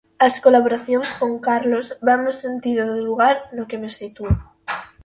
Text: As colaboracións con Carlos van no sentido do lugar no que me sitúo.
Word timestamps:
As 0.27 0.35
colaboracións 0.45 1.09
con 1.19 1.31
Carlos 1.47 1.87
van 2.07 2.19
no 2.25 2.33
sentido 2.43 2.81
do 2.93 2.99
lugar 3.09 3.35
no 3.55 3.63
que 3.69 3.79
me 3.81 3.89
sitúo. 3.99 4.31